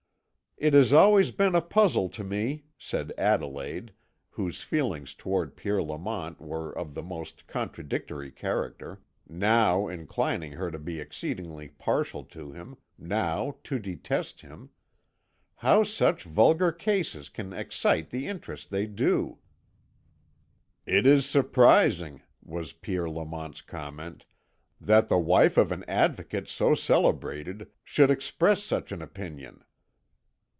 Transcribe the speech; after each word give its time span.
"It 0.57 0.75
has 0.75 0.93
always 0.93 1.31
been 1.31 1.55
a 1.55 1.61
puzzle 1.61 2.07
to 2.09 2.23
me," 2.23 2.65
said 2.77 3.11
Adelaide, 3.17 3.93
whose 4.29 4.61
feelings 4.61 5.15
towards 5.15 5.55
Pierre 5.55 5.81
Lamont 5.81 6.39
were 6.39 6.71
of 6.71 6.93
the 6.93 7.01
most 7.01 7.47
contradictory 7.47 8.29
character 8.29 9.01
now 9.27 9.87
inclining 9.87 10.51
her 10.51 10.69
to 10.69 10.77
be 10.77 10.99
exceedingly 10.99 11.67
partial 11.69 12.23
to 12.25 12.51
him, 12.51 12.77
now 12.95 13.55
to 13.63 13.79
detest 13.79 14.41
him 14.41 14.69
"how 15.55 15.83
such 15.83 16.25
vulgar 16.25 16.71
cases 16.71 17.27
can 17.27 17.53
excite 17.53 18.11
the 18.11 18.27
interest 18.27 18.69
they 18.69 18.85
do." 18.85 19.39
"It 20.85 21.07
is 21.07 21.25
surprising," 21.25 22.21
was 22.39 22.71
Pierre 22.71 23.09
Lamont's 23.09 23.61
comment, 23.61 24.25
"that 24.79 25.09
the 25.09 25.17
wife 25.17 25.57
of 25.57 25.71
an 25.71 25.83
Advocate 25.87 26.47
so 26.47 26.75
celebrated 26.75 27.67
should 27.83 28.11
express 28.11 28.61
such 28.63 28.91
an 28.91 29.01
opinion." 29.01 29.63